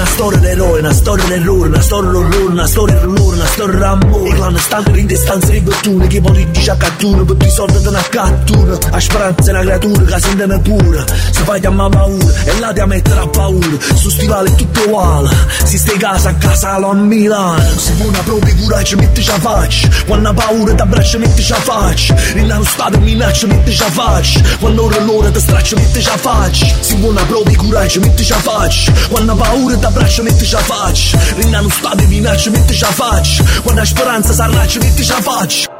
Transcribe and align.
una 0.00 0.08
storia 0.08 0.38
d'eroe, 0.38 0.78
una 0.78 0.92
storia 0.92 1.24
d'errore, 1.26 1.68
una 1.68 1.80
storia 1.82 2.10
d'orrore, 2.10 2.52
una 2.52 2.66
storia 2.66 2.94
d'orrore, 3.00 3.36
una 3.36 3.46
storia 3.46 3.78
d'amore. 3.78 4.28
I 4.30 4.32
clan 4.32 4.56
stanno 4.56 4.96
in 4.96 5.06
distanza 5.06 5.50
di 5.50 5.60
fortuna, 5.62 6.06
che 6.06 6.20
politici 6.22 6.70
a 6.70 6.76
cattura, 6.76 7.22
per 7.22 7.46
i 7.46 7.50
soldi 7.50 7.78
di 7.78 7.86
una 7.86 8.02
cattura. 8.08 8.78
A 8.92 9.00
speranza 9.00 9.50
una 9.50 9.60
creatura 9.60 10.04
che 10.04 10.20
sentono 10.20 10.60
pure, 10.60 11.04
si 11.50 11.56
fa 11.56 11.58
chiamare 11.58 11.90
paura, 11.90 12.34
e 12.44 12.60
là 12.60 12.72
ti 12.72 12.82
mettere 12.86 13.20
a 13.20 13.26
paura. 13.26 13.78
Su 13.94 14.08
stivali 14.10 14.54
tutto 14.54 14.80
uguale, 14.86 15.30
si 15.64 15.78
stai 15.78 15.96
casa 15.98 16.30
a 16.30 16.34
casa 16.34 16.74
a 16.74 16.94
Milano. 16.94 17.62
Se 17.76 17.92
vuoi 17.94 18.08
una 18.08 18.20
propria 18.20 18.54
coraggio, 18.56 18.96
mettici 18.96 19.30
a 19.30 19.38
faccia, 19.38 19.88
quando 20.06 20.28
ha 20.28 20.34
paura 20.34 20.74
ti 20.74 20.82
abbraccia, 20.82 21.18
mettici 21.18 21.52
a 21.52 21.56
faccia. 21.56 22.14
Rinna 22.34 22.58
lo 22.58 22.64
stato 22.64 22.98
minaccia, 22.98 23.46
mettici 23.46 23.82
a 23.82 23.90
faccia, 23.90 24.40
quando 24.60 24.84
ora 24.84 25.00
l'ora 25.00 25.30
ti 25.30 25.40
straccia, 25.40 25.76
mettici 25.76 26.08
a 26.08 26.16
faccia. 26.16 26.66
Se 26.80 26.94
vuoi 26.96 27.10
una 27.10 27.24
propria 27.24 27.56
coraggio, 27.56 28.00
mettici 28.00 28.32
a 28.32 28.38
faccia, 28.38 28.92
quando 29.08 29.32
ha 29.32 29.36
paura 29.36 29.76
ti 29.76 29.84
abbraccia, 29.84 30.22
mettici 30.22 30.54
a 30.54 30.58
faccia. 30.58 31.18
Rinna 31.36 31.60
lo 31.60 31.70
stato 31.70 32.06
minaccia, 32.06 32.50
mettici 32.50 32.84
a 32.84 32.92
faccia, 32.92 33.44
quando 33.62 33.80
ha 33.80 33.84
speranza 33.84 34.32
s'arraccia, 34.32 34.78
mettici 34.78 35.12
a 35.12 35.20
faccia. 35.20 35.79